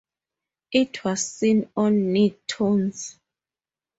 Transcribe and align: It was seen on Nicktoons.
It 0.71 1.03
was 1.03 1.27
seen 1.27 1.69
on 1.77 1.93
Nicktoons. 2.11 3.17